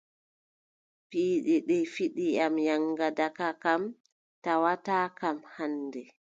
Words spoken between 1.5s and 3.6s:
ɗe fiyi am, yaŋgada ka